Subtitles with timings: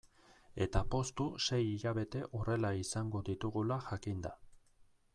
[0.65, 4.37] Eta poztu sei hilabete horrela izango ditugula jakinda.